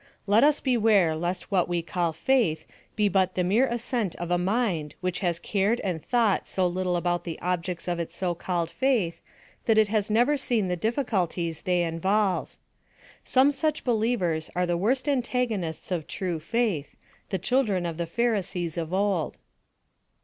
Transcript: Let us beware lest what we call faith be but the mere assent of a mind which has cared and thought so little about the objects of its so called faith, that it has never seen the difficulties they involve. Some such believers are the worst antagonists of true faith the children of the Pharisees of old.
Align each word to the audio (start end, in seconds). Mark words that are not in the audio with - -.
Let 0.25 0.43
us 0.43 0.59
beware 0.59 1.15
lest 1.15 1.51
what 1.51 1.69
we 1.69 1.83
call 1.83 2.11
faith 2.11 2.65
be 2.95 3.07
but 3.07 3.35
the 3.35 3.43
mere 3.43 3.67
assent 3.67 4.15
of 4.15 4.31
a 4.31 4.37
mind 4.39 4.95
which 4.99 5.19
has 5.19 5.37
cared 5.37 5.79
and 5.81 6.03
thought 6.03 6.47
so 6.47 6.65
little 6.65 6.95
about 6.95 7.23
the 7.23 7.39
objects 7.39 7.87
of 7.87 7.99
its 7.99 8.15
so 8.15 8.33
called 8.33 8.71
faith, 8.71 9.21
that 9.67 9.77
it 9.77 9.89
has 9.89 10.09
never 10.09 10.37
seen 10.37 10.69
the 10.69 10.75
difficulties 10.75 11.61
they 11.61 11.83
involve. 11.83 12.57
Some 13.23 13.51
such 13.51 13.83
believers 13.83 14.49
are 14.55 14.65
the 14.65 14.75
worst 14.75 15.07
antagonists 15.07 15.91
of 15.91 16.07
true 16.07 16.39
faith 16.39 16.95
the 17.29 17.37
children 17.37 17.85
of 17.85 17.97
the 17.97 18.07
Pharisees 18.07 18.79
of 18.79 18.91
old. 18.91 19.37